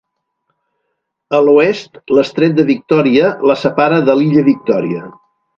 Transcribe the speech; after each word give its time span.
A 1.39 1.41
l'oest 1.49 2.01
l'estret 2.19 2.57
de 2.61 2.67
Victòria 2.71 3.29
la 3.53 3.59
separa 3.67 4.03
de 4.11 4.21
l'illa 4.23 4.49
Victòria. 4.53 5.07